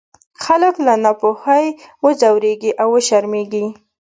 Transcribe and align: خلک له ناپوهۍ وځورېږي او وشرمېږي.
خلک 0.43 0.75
له 0.85 0.93
ناپوهۍ 1.03 1.65
وځورېږي 2.03 2.71
او 2.81 2.87
وشرمېږي. 2.95 3.65